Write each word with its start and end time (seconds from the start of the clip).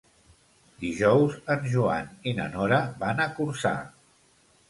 Dijous 0.83 1.35
en 1.57 1.67
Joan 1.73 2.09
i 2.31 2.33
na 2.39 2.47
Nora 2.55 2.81
van 3.05 3.23
a 3.27 3.31
Corçà. 3.37 3.77